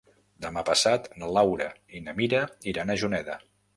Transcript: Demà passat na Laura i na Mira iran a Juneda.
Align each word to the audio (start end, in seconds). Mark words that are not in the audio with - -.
Demà 0.45 0.61
passat 0.69 1.05
na 1.23 1.29
Laura 1.39 1.67
i 1.99 2.01
na 2.07 2.17
Mira 2.21 2.41
iran 2.73 2.95
a 2.95 2.97
Juneda. 3.03 3.37